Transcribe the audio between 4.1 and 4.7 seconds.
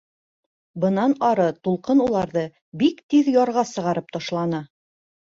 ташланы.